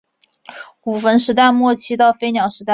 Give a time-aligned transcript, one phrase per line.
[0.79, 2.69] 古坟时代末期到飞鸟时代皇族。